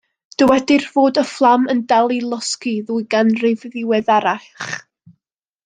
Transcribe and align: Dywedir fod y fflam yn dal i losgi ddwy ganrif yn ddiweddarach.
Dywedir 0.41 0.85
fod 0.93 1.19
y 1.21 1.23
fflam 1.31 1.67
yn 1.73 1.83
dal 1.93 2.15
i 2.17 2.17
losgi 2.31 2.75
ddwy 2.89 3.05
ganrif 3.17 3.69
yn 3.71 3.75
ddiweddarach. 3.77 4.69